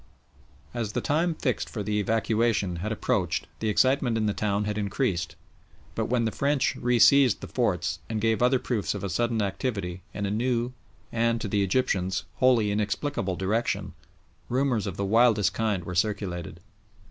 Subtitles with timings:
[0.73, 4.75] As the time fixed for the evacuation had approached the excitement in the town had
[4.75, 5.35] increased,
[5.93, 9.43] but when the French re seized the forts and gave other proofs of a sudden
[9.43, 10.73] activity in a new
[11.11, 13.93] and, to the Egyptians, wholly inexplicable direction,
[14.49, 16.59] rumours of the wildest kind were circulated.